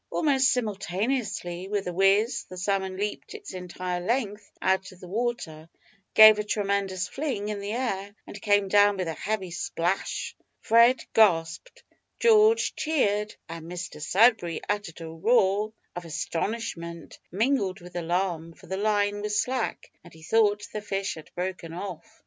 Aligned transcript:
Almost 0.09 0.51
simultaneously 0.51 1.67
with 1.67 1.85
the 1.85 1.93
whiz 1.93 2.45
the 2.45 2.57
salmon 2.57 2.97
leaped 2.97 3.35
its 3.35 3.53
entire 3.53 3.99
length 3.99 4.49
out 4.59 4.91
of 4.91 4.99
the 4.99 5.07
water, 5.07 5.69
gave 6.15 6.39
a 6.39 6.43
tremendous 6.43 7.07
fling 7.07 7.49
in 7.49 7.59
the 7.59 7.73
air, 7.73 8.15
and 8.25 8.41
came 8.41 8.67
down 8.67 8.97
with 8.97 9.07
a 9.07 9.13
heavy 9.13 9.51
splash! 9.51 10.35
Fred 10.59 11.03
gasped; 11.13 11.83
George 12.19 12.73
cheered, 12.75 13.35
and 13.47 13.69
Mr 13.71 14.01
Sudberry 14.01 14.59
uttered 14.67 15.01
a 15.01 15.07
roar 15.07 15.71
of 15.95 16.03
astonishment, 16.03 17.19
mingled 17.31 17.79
with 17.79 17.95
alarm, 17.95 18.53
for 18.53 18.65
the 18.65 18.77
line 18.77 19.21
was 19.21 19.39
slack, 19.39 19.91
and 20.03 20.15
he 20.15 20.23
thought 20.23 20.65
the 20.73 20.81
fish 20.81 21.13
had 21.13 21.29
broken 21.35 21.73
off. 21.73 22.19